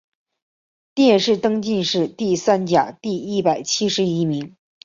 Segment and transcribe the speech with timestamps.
[0.95, 4.55] 殿试登进士第三甲第一百七十一名。